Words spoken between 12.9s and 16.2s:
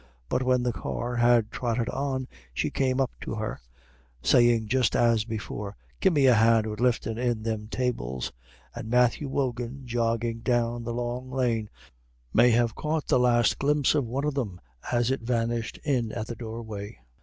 the last glimpse of one of them as it vanished in